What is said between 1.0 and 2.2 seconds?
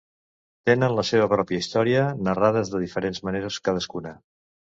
seva pròpia història,